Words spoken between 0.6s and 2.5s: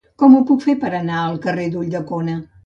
fer per anar al carrer d'Ulldecona?